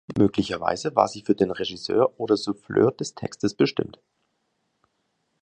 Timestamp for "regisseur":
1.51-2.19